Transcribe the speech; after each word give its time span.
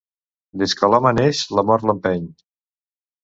Des 0.61 0.71
que 0.79 0.89
l'home 0.93 1.11
neix, 1.17 1.43
la 1.59 1.63
mort 1.71 1.87
l'empeny. 1.89 2.25